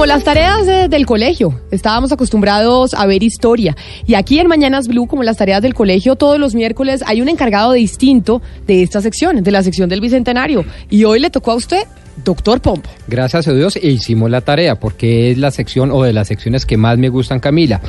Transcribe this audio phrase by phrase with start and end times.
[0.00, 3.76] Como las tareas del colegio, estábamos acostumbrados a ver historia.
[4.06, 7.28] Y aquí en Mañanas Blue, como las tareas del colegio, todos los miércoles hay un
[7.28, 10.64] encargado distinto de esta sección, de la sección del Bicentenario.
[10.88, 11.82] Y hoy le tocó a usted
[12.24, 12.88] Doctor Pompo.
[13.08, 16.64] Gracias a Dios e hicimos la tarea porque es la sección o de las secciones
[16.64, 17.82] que más me gustan, Camila.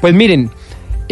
[0.00, 0.50] Pues miren, en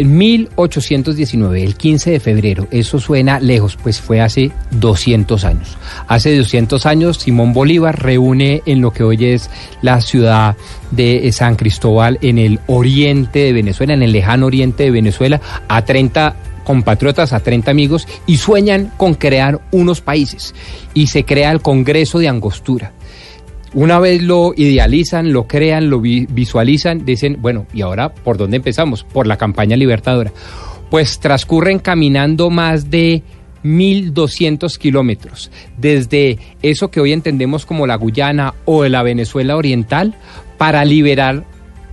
[0.07, 5.77] 1819, el 15 de febrero, eso suena lejos, pues fue hace 200 años.
[6.07, 9.51] Hace 200 años, Simón Bolívar reúne en lo que hoy es
[9.83, 10.57] la ciudad
[10.91, 15.85] de San Cristóbal, en el oriente de Venezuela, en el lejano oriente de Venezuela, a
[15.85, 20.55] 30 compatriotas, a 30 amigos, y sueñan con crear unos países.
[20.93, 22.93] Y se crea el Congreso de Angostura.
[23.75, 29.05] Una vez lo idealizan, lo crean, lo visualizan, dicen, bueno, ¿y ahora por dónde empezamos?
[29.05, 30.33] Por la campaña libertadora.
[30.91, 33.23] Pues transcurren caminando más de
[33.65, 40.15] 1.200 kilómetros, desde eso que hoy entendemos como la Guyana o la Venezuela Oriental,
[40.57, 41.45] para liberar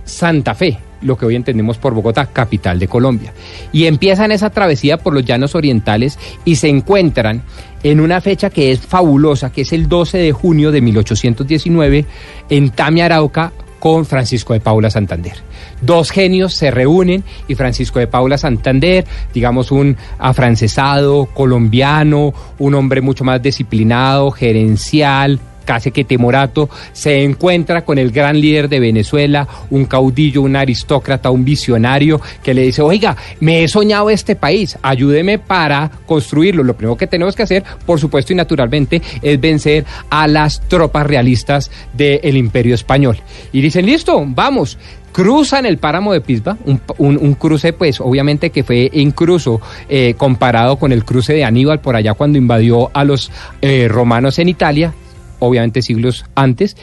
[0.04, 3.32] Santa Fe, lo que hoy entendemos por Bogotá, capital de Colombia.
[3.72, 7.42] Y empiezan esa travesía por los llanos orientales y se encuentran
[7.90, 12.04] en una fecha que es fabulosa, que es el 12 de junio de 1819,
[12.50, 15.34] en Tamia Arauca, con Francisco de Paula Santander.
[15.80, 23.02] Dos genios se reúnen y Francisco de Paula Santander, digamos un afrancesado, colombiano, un hombre
[23.02, 29.46] mucho más disciplinado, gerencial, casi que Temorato se encuentra con el gran líder de Venezuela,
[29.68, 34.78] un caudillo, un aristócrata, un visionario, que le dice, oiga, me he soñado este país,
[34.80, 36.62] ayúdeme para construirlo.
[36.62, 41.06] Lo primero que tenemos que hacer, por supuesto y naturalmente, es vencer a las tropas
[41.06, 43.18] realistas del imperio español.
[43.52, 44.78] Y dicen, listo, vamos
[45.16, 46.58] cruzan el páramo de Pisba,
[46.98, 51.96] un, cruce pues obviamente que fue incluso eh, comparado con el cruce de Aníbal por
[51.96, 53.30] allá cuando invadió a los
[53.62, 54.92] eh, romanos en Italia,
[55.38, 56.76] obviamente siglos antes,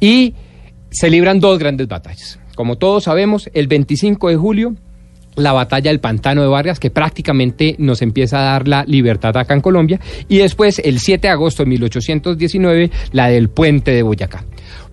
[0.00, 0.34] y
[0.90, 2.38] se libran dos grandes batallas.
[2.54, 4.74] Como todos sabemos, el 25 de julio
[5.36, 9.54] la batalla del Pantano de Vargas, que prácticamente nos empieza a dar la libertad acá
[9.54, 14.44] en Colombia, y después el 7 de agosto de 1819, la del puente de Boyacá.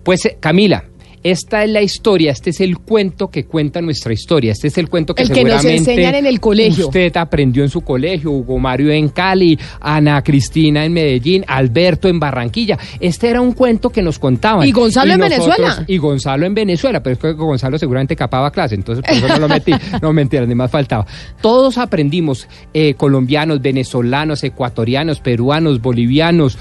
[0.02, 0.84] Pues Camila,
[1.22, 4.88] esta es la historia, este es el cuento que cuenta nuestra historia, este es el
[4.88, 6.86] cuento que el que nos enseñan en el colegio.
[6.86, 12.18] Usted aprendió en su colegio, Hugo Mario en Cali, Ana Cristina en Medellín, Alberto en
[12.18, 12.78] Barranquilla.
[13.00, 14.66] Este era un cuento que nos contaban.
[14.66, 15.84] Y Gonzalo en Venezuela.
[15.86, 19.38] Y Gonzalo en Venezuela, pero es que Gonzalo seguramente capaba clase, entonces por eso no
[19.40, 21.06] lo metí, no mentira, ni más faltaba.
[21.42, 26.58] Todos aprendimos, eh, colombianos, venezolanos, ecuatorianos, peruanos, bolivianos,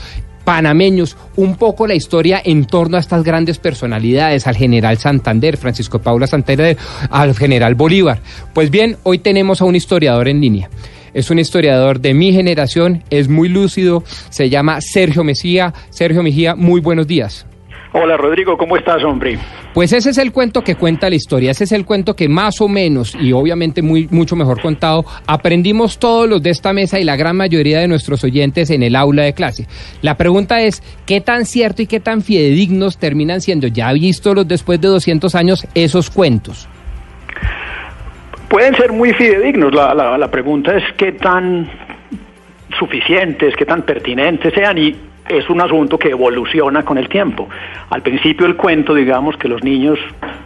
[0.50, 6.00] panameños, un poco la historia en torno a estas grandes personalidades, al general Santander, Francisco
[6.00, 6.76] Paula Santander,
[7.12, 8.20] al general Bolívar.
[8.52, 10.68] Pues bien, hoy tenemos a un historiador en línea.
[11.14, 15.72] Es un historiador de mi generación, es muy lúcido, se llama Sergio Mesía.
[15.92, 17.46] Sergio Mejía, muy buenos días.
[17.92, 19.40] Hola Rodrigo, ¿cómo estás, hombre?
[19.74, 22.62] Pues ese es el cuento que cuenta la historia, ese es el cuento que más
[22.62, 27.04] o menos, y obviamente muy, mucho mejor contado, aprendimos todos los de esta mesa y
[27.04, 29.66] la gran mayoría de nuestros oyentes en el aula de clase.
[30.04, 34.48] La pregunta es, ¿qué tan cierto y qué tan fidedignos terminan siendo, ya visto los
[34.48, 36.70] después de 200 años, esos cuentos?
[38.50, 41.68] Pueden ser muy fidedignos, la, la, la pregunta es qué tan
[42.78, 47.48] suficientes, qué tan pertinentes sean y es un asunto que evoluciona con el tiempo.
[47.90, 50.00] Al principio el cuento, digamos, que los niños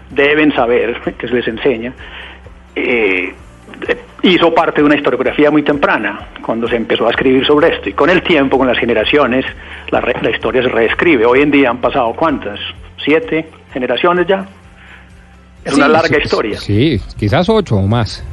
[0.10, 1.94] deben saber, que se les enseña,
[2.76, 3.34] eh,
[4.22, 7.90] hizo parte de una historiografía muy temprana, cuando se empezó a escribir sobre esto.
[7.90, 9.46] Y con el tiempo, con las generaciones,
[9.90, 11.26] la, la historia se reescribe.
[11.26, 12.60] Hoy en día han pasado cuántas?
[13.04, 14.46] ¿Siete generaciones ya?
[15.66, 16.60] Es una larga historia.
[16.60, 18.24] Sí, quizás ocho o más.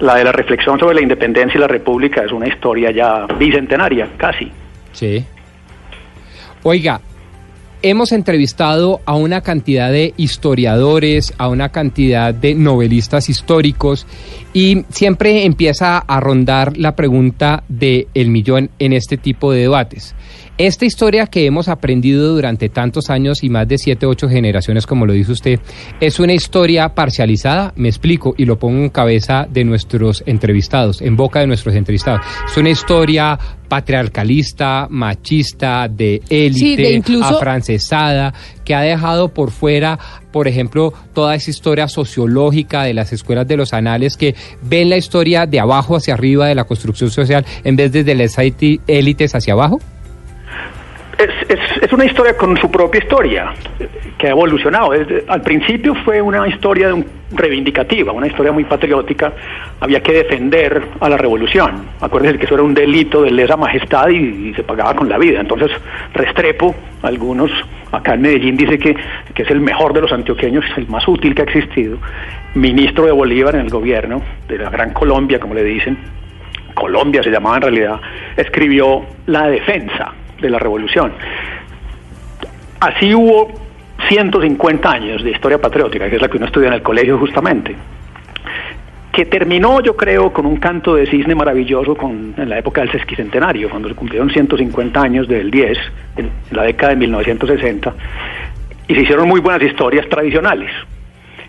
[0.00, 4.08] La de la reflexión sobre la independencia y la república es una historia ya bicentenaria,
[4.18, 4.52] casi.
[4.92, 5.24] Sí.
[6.66, 7.02] Oiga,
[7.82, 14.06] hemos entrevistado a una cantidad de historiadores, a una cantidad de novelistas históricos
[14.54, 20.14] y siempre empieza a rondar la pregunta de el millón en este tipo de debates.
[20.56, 25.04] Esta historia que hemos aprendido durante tantos años y más de siete, ocho generaciones, como
[25.04, 25.58] lo dice usted,
[26.00, 31.16] es una historia parcializada, me explico, y lo pongo en cabeza de nuestros entrevistados, en
[31.16, 32.20] boca de nuestros entrevistados.
[32.48, 33.36] Es una historia
[33.66, 38.32] patriarcalista, machista, de élite, afrancesada,
[38.64, 39.98] que ha dejado por fuera,
[40.30, 44.98] por ejemplo, toda esa historia sociológica de las escuelas de los anales que ven la
[44.98, 49.54] historia de abajo hacia arriba de la construcción social en vez de las élites hacia
[49.54, 49.80] abajo?
[51.18, 53.52] Es, es, una historia con su propia historia,
[54.18, 54.92] que ha evolucionado.
[55.28, 56.94] al principio fue una historia
[57.30, 59.32] reivindicativa, una historia muy patriótica.
[59.80, 61.86] Había que defender a la revolución.
[62.00, 65.40] Acuérdense que eso era un delito de lesa majestad y, se pagaba con la vida.
[65.40, 65.70] Entonces,
[66.14, 67.50] Restrepo, algunos
[67.92, 68.96] acá en Medellín, dice que,
[69.34, 71.98] que es el mejor de los antioqueños, el más útil que ha existido.
[72.54, 75.96] Ministro de Bolívar en el gobierno de la Gran Colombia, como le dicen.
[76.74, 78.00] Colombia se llamaba en realidad,
[78.36, 80.12] escribió La Defensa
[80.46, 81.12] de la revolución.
[82.80, 83.50] Así hubo
[84.08, 87.74] 150 años de historia patriótica, que es la que uno estudia en el colegio justamente,
[89.12, 92.92] que terminó yo creo con un canto de cisne maravilloso con, en la época del
[92.92, 95.78] sesquicentenario, cuando se cumplieron 150 años del 10,
[96.16, 97.94] en, la década de 1960,
[98.88, 100.70] y se hicieron muy buenas historias tradicionales.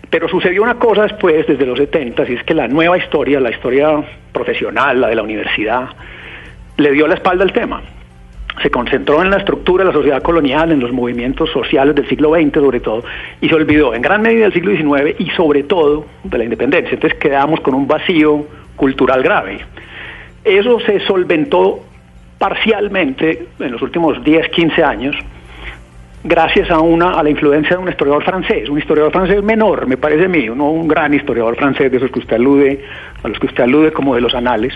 [0.08, 3.50] Pero sucedió una cosa después, desde los 70, y es que la nueva historia, la
[3.50, 4.02] historia
[4.32, 5.88] profesional, la de la universidad,
[6.76, 7.82] le dio la espalda al tema
[8.62, 12.34] se concentró en la estructura de la sociedad colonial, en los movimientos sociales del siglo
[12.34, 13.04] XX sobre todo,
[13.40, 16.94] y se olvidó en gran medida del siglo XIX y sobre todo de la independencia.
[16.94, 19.60] Entonces quedamos con un vacío cultural grave.
[20.44, 21.80] Eso se solventó
[22.38, 25.16] parcialmente en los últimos 10, 15 años,
[26.22, 29.96] gracias a una a la influencia de un historiador francés, un historiador francés menor, me
[29.96, 32.84] parece a mí, no un gran historiador francés de esos que usted alude,
[33.22, 34.74] a los que usted alude como de los anales,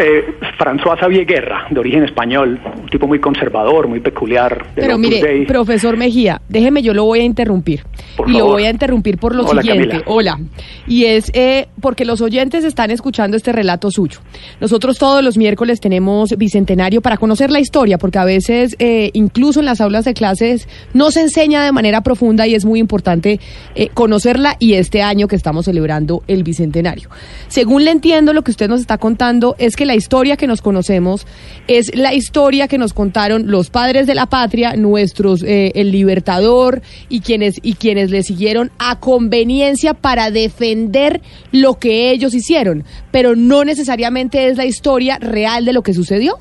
[0.00, 0.24] eh,
[0.58, 4.66] François Xavier Guerra, de origen español, un tipo muy conservador, muy peculiar.
[4.74, 7.84] Pero mire, profesor Mejía, déjeme, yo lo voy a interrumpir.
[8.26, 10.02] y lo voy a interrumpir por lo siguiente.
[10.06, 10.38] Hola.
[10.86, 14.20] Y es eh, porque los oyentes están escuchando este relato suyo.
[14.60, 19.60] Nosotros todos los miércoles tenemos Bicentenario para conocer la historia, porque a veces, eh, incluso
[19.60, 23.38] en las aulas de clases, no se enseña de manera profunda y es muy importante
[23.74, 27.10] eh, conocerla y este año que estamos celebrando el Bicentenario.
[27.48, 30.62] Según le entiendo, lo que usted nos está contando es que la historia que nos
[30.62, 31.26] conocemos
[31.66, 36.80] es la historia que nos contaron los padres de la patria, nuestros, eh, el libertador
[37.08, 41.20] y quienes, y quienes le siguieron a conveniencia para defender
[41.50, 46.34] lo que ellos hicieron, pero no necesariamente es la historia real de lo que sucedió.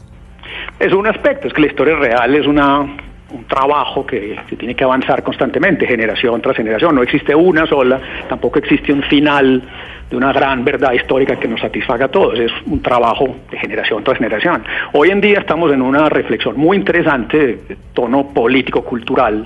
[0.79, 2.97] Es un aspecto, es que la historia real es una
[3.31, 6.95] un trabajo que se tiene que avanzar constantemente, generación tras generación.
[6.95, 9.61] No existe una sola, tampoco existe un final
[10.09, 12.39] de una gran verdad histórica que nos satisfaga a todos.
[12.39, 14.63] Es un trabajo de generación tras generación.
[14.93, 19.45] Hoy en día estamos en una reflexión muy interesante de tono político-cultural,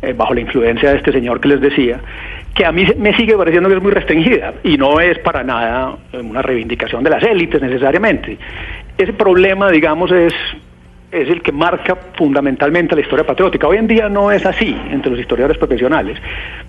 [0.00, 2.00] eh, bajo la influencia de este señor que les decía,
[2.54, 5.96] que a mí me sigue pareciendo que es muy restringida y no es para nada
[6.12, 8.38] una reivindicación de las élites necesariamente.
[8.96, 10.32] Ese problema, digamos, es
[11.10, 13.66] es el que marca fundamentalmente la historia patriótica.
[13.66, 16.18] Hoy en día no es así entre los historiadores profesionales,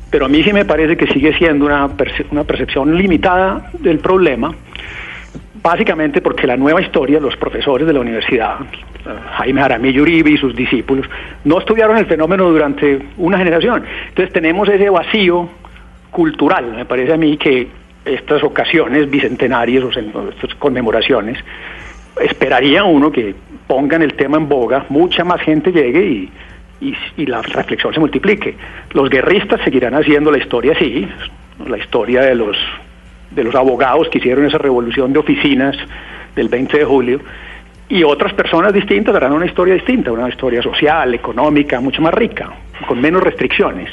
[0.09, 1.89] pero a mí sí me parece que sigue siendo una,
[2.31, 4.53] una percepción limitada del problema,
[5.61, 8.57] básicamente porque la nueva historia, los profesores de la universidad,
[9.37, 11.07] Jaime Jaramillo Uribe y sus discípulos,
[11.43, 13.83] no estudiaron el fenómeno durante una generación.
[14.09, 15.49] Entonces tenemos ese vacío
[16.11, 17.67] cultural, me parece a mí que
[18.05, 21.37] estas ocasiones bicentenarias o estas conmemoraciones,
[22.19, 23.35] esperaría uno que
[23.67, 26.29] pongan el tema en boga, mucha más gente llegue y,
[26.81, 28.55] y, la reflexión se multiplique.
[28.91, 31.07] Los guerristas seguirán haciendo la historia así,
[31.67, 32.57] la historia de los,
[33.31, 35.75] de los abogados que hicieron esa revolución de oficinas
[36.35, 37.19] del 20 de julio,
[37.89, 42.51] y otras personas distintas darán una historia distinta, una historia social, económica, mucho más rica,
[42.87, 43.89] con menos restricciones.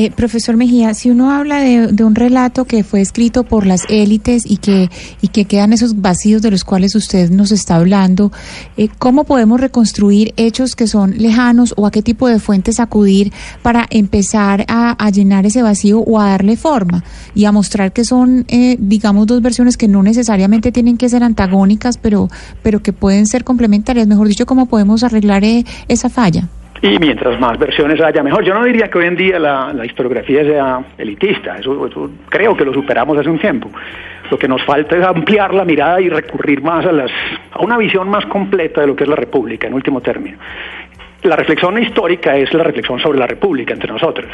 [0.00, 4.44] Eh, profesor Mejía, si uno habla de, un relato que fue escrito por las élites
[4.46, 4.88] y que,
[5.20, 8.30] y que quedan esos vacíos de los cuales usted nos está hablando,
[8.76, 13.32] eh, ¿cómo podemos reconstruir hechos que son lejanos o a qué tipo de fuentes acudir
[13.62, 17.02] para empezar a, llenar ese vacío o a darle forma
[17.34, 21.24] y a mostrar que son, eh, digamos, dos versiones que no necesariamente tienen que ser
[21.24, 22.28] antagónicas, pero,
[22.62, 24.06] pero que pueden ser complementarias?
[24.06, 25.42] Mejor dicho, ¿cómo podemos arreglar
[25.88, 26.48] esa falla?
[26.80, 28.44] Y mientras más versiones haya, mejor.
[28.44, 32.72] Yo no diría que hoy en día la, historiografía sea elitista, eso, creo que lo
[32.72, 33.70] superamos hace un tiempo.
[34.30, 37.10] Lo que nos falta es ampliar la mirada y recurrir más a, las,
[37.52, 40.38] a una visión más completa de lo que es la República, en último término.
[41.22, 44.30] La reflexión histórica es la reflexión sobre la República entre nosotros.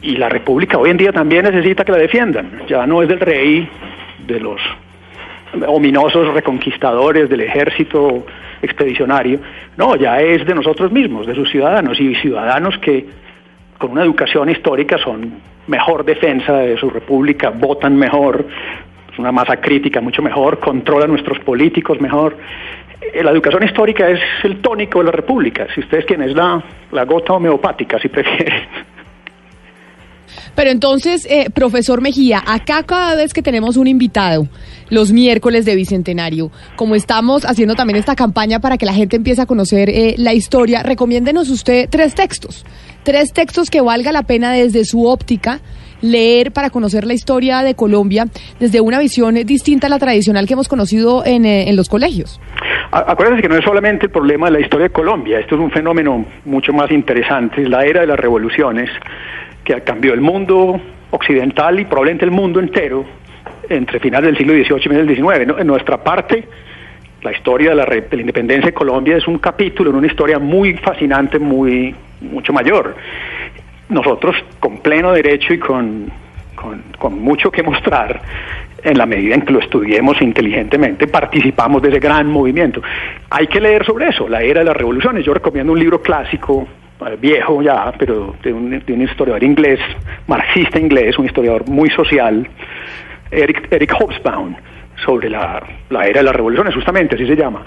[0.00, 2.62] Y la República hoy en día también necesita que la defiendan.
[2.68, 3.68] Ya no es del rey,
[4.26, 4.60] de los
[5.66, 8.24] ominosos reconquistadores del ejército
[8.62, 9.40] expedicionario.
[9.76, 13.06] No, ya es de nosotros mismos, de sus ciudadanos y ciudadanos que
[13.78, 15.34] con una educación histórica son
[15.66, 18.44] mejor defensa de su república, votan mejor,
[19.12, 22.36] es una masa crítica mucho mejor, controlan nuestros políticos mejor.
[23.00, 26.62] Eh, La educación histórica es el tónico de la república, si ustedes quieren, es la,
[26.92, 28.62] la gota homeopática, si prefieren.
[30.54, 34.48] Pero entonces, eh, profesor Mejía, acá cada vez que tenemos un invitado,
[34.90, 39.42] los miércoles de Bicentenario, como estamos haciendo también esta campaña para que la gente empiece
[39.42, 42.64] a conocer eh, la historia, recomiéndenos usted tres textos,
[43.04, 45.60] tres textos que valga la pena desde su óptica
[46.02, 48.26] leer para conocer la historia de Colombia
[48.58, 52.40] desde una visión distinta a la tradicional que hemos conocido en, eh, en los colegios.
[52.90, 55.70] Acuérdense que no es solamente el problema de la historia de Colombia, esto es un
[55.70, 58.88] fenómeno mucho más interesante, es la era de las revoluciones
[59.76, 63.04] que cambió el mundo occidental y probablemente el mundo entero
[63.68, 65.60] entre finales del siglo XVIII y finales del XIX.
[65.60, 66.44] En nuestra parte,
[67.22, 70.74] la historia de la, de independencia de Colombia es un capítulo en una historia muy
[70.74, 72.96] fascinante, muy mucho mayor.
[73.88, 76.10] Nosotros, con pleno derecho y con,
[77.10, 78.20] mucho que mostrar,
[78.82, 82.82] en la medida en que lo estudiemos inteligentemente, participamos de ese gran movimiento.
[83.28, 85.24] Hay que leer sobre eso, la era de las revoluciones.
[85.24, 86.66] Yo recomiendo un libro clásico,
[87.20, 89.80] viejo ya, pero de un, de un historiador inglés,
[90.26, 92.46] marxista inglés, un historiador muy social,
[93.30, 94.56] Eric, Eric Hobsbawm,
[95.04, 97.64] sobre la, la era de las revoluciones, justamente así se llama,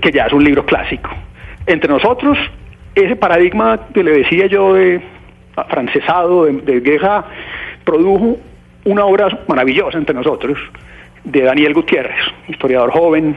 [0.00, 1.10] que ya es un libro clásico.
[1.66, 2.38] Entre nosotros,
[2.94, 5.00] ese paradigma que le decía yo de
[5.68, 7.24] francesado, de, de guerra,
[7.84, 8.36] produjo
[8.84, 10.58] una obra maravillosa entre nosotros,
[11.24, 13.36] de Daniel Gutiérrez, historiador joven,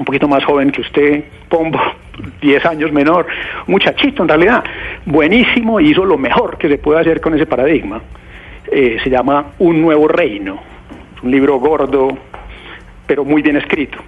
[0.00, 1.78] un poquito más joven que usted, Pombo,
[2.42, 3.26] 10 años menor,
[3.66, 4.64] un muchachito en realidad,
[5.04, 8.00] buenísimo, hizo lo mejor que se puede hacer con ese paradigma.
[8.72, 10.58] Eh, se llama Un Nuevo Reino,
[11.16, 12.08] es un libro gordo,
[13.06, 13.98] pero muy bien escrito.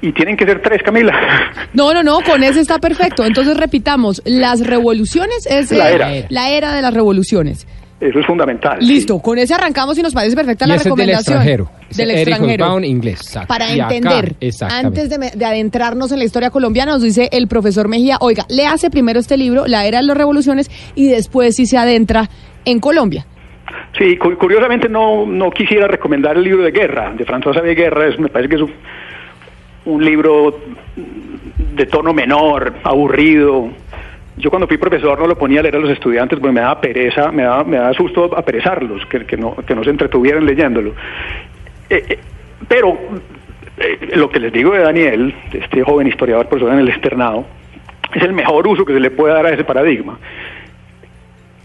[0.00, 1.14] Y tienen que ser tres, Camila.
[1.74, 3.24] No, no, no, con ese está perfecto.
[3.24, 6.08] Entonces repitamos, las revoluciones es La eh, era.
[6.30, 7.66] la era de las revoluciones.
[7.98, 8.78] Eso es fundamental.
[8.80, 8.86] sí.
[8.86, 11.36] Listo, con ese arrancamos y nos parece perfecta Y la ese es del recomendación.
[11.38, 11.70] extranjero.
[11.96, 12.80] Del Eric extranjero.
[12.84, 13.20] Inglés.
[13.22, 13.48] exacto.
[13.48, 15.00] Para Y acá, entender, exactamente.
[15.00, 18.90] antes de, adentrarnos en la historia colombiana, nos dice el profesor Mejía, oiga, le hace
[18.90, 22.28] primero este libro, La Era de las Revoluciones, y después sí se adentra
[22.66, 23.24] en Colombia.
[23.96, 28.08] Sí, cu- curiosamente no, no quisiera recomendar el libro de guerra, de François Xavier Guerra,
[28.08, 28.72] es, me parece que es un,
[29.86, 30.60] un libro
[31.74, 33.70] de tono menor, aburrido.
[34.36, 36.80] Yo cuando fui profesor no lo ponía a leer a los estudiantes porque me daba
[36.80, 40.92] pereza, me daba, me daba susto aperezarlos, que, que, no, que no se entretuvieran leyéndolo.
[41.88, 42.18] Eh, eh,
[42.68, 42.98] pero
[43.78, 47.46] eh, lo que les digo de Daniel, este joven historiador profesor en el externado,
[48.14, 50.18] es el mejor uso que se le puede dar a ese paradigma.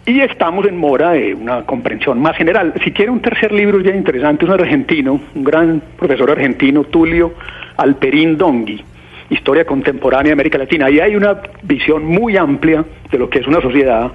[0.05, 2.73] Y estamos en mora de una comprensión más general.
[2.83, 7.33] Si quiere un tercer libro ya interesante, es un argentino, un gran profesor argentino, Tulio
[7.77, 8.83] Alperín Dongui,
[9.31, 10.87] Historia Contemporánea de América Latina.
[10.87, 14.11] Ahí hay una visión muy amplia de lo que es una sociedad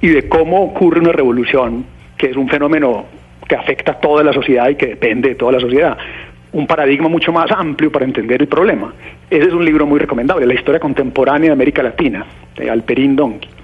[0.00, 1.84] y de cómo ocurre una revolución,
[2.16, 3.04] que es un fenómeno
[3.46, 5.98] que afecta a toda la sociedad y que depende de toda la sociedad.
[6.52, 8.94] Un paradigma mucho más amplio para entender el problema.
[9.28, 12.24] Ese es un libro muy recomendable, La Historia Contemporánea de América Latina,
[12.56, 13.57] de Alperín Dongui.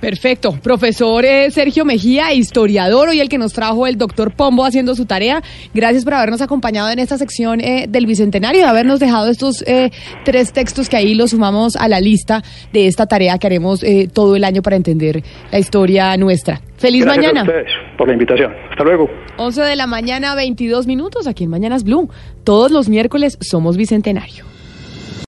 [0.00, 0.52] Perfecto.
[0.62, 5.06] Profesor eh, Sergio Mejía, historiador, hoy el que nos trajo el doctor Pombo haciendo su
[5.06, 5.42] tarea.
[5.74, 9.62] Gracias por habernos acompañado en esta sección eh, del Bicentenario y de habernos dejado estos
[9.66, 9.90] eh,
[10.24, 14.08] tres textos que ahí los sumamos a la lista de esta tarea que haremos eh,
[14.12, 16.60] todo el año para entender la historia nuestra.
[16.76, 17.40] Feliz Gracias mañana.
[17.40, 18.52] a ustedes por la invitación.
[18.70, 19.10] Hasta luego.
[19.36, 22.08] 11 de la mañana, 22 minutos, aquí en Mañanas Blue.
[22.44, 24.44] Todos los miércoles somos Bicentenario.